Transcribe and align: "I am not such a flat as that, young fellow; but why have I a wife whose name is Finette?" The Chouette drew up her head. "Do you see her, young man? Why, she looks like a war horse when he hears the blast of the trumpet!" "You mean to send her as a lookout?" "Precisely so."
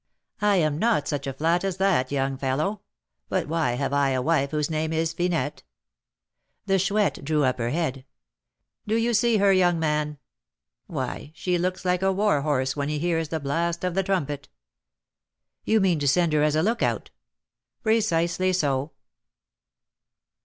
"I 0.41 0.55
am 0.55 0.79
not 0.79 1.07
such 1.07 1.27
a 1.27 1.33
flat 1.33 1.63
as 1.63 1.77
that, 1.77 2.11
young 2.11 2.35
fellow; 2.35 2.81
but 3.29 3.47
why 3.47 3.73
have 3.73 3.93
I 3.93 4.09
a 4.09 4.21
wife 4.23 4.49
whose 4.49 4.67
name 4.67 4.91
is 4.91 5.13
Finette?" 5.13 5.61
The 6.65 6.79
Chouette 6.79 7.23
drew 7.23 7.43
up 7.43 7.59
her 7.59 7.69
head. 7.69 8.03
"Do 8.87 8.95
you 8.95 9.13
see 9.13 9.37
her, 9.37 9.53
young 9.53 9.77
man? 9.79 10.17
Why, 10.87 11.31
she 11.35 11.59
looks 11.59 11.85
like 11.85 12.01
a 12.01 12.11
war 12.11 12.41
horse 12.41 12.75
when 12.75 12.89
he 12.89 12.97
hears 12.97 13.27
the 13.29 13.39
blast 13.39 13.83
of 13.83 13.93
the 13.93 14.01
trumpet!" 14.01 14.49
"You 15.65 15.79
mean 15.79 15.99
to 15.99 16.07
send 16.07 16.33
her 16.33 16.41
as 16.41 16.55
a 16.55 16.63
lookout?" 16.63 17.11
"Precisely 17.83 18.53
so." 18.53 18.93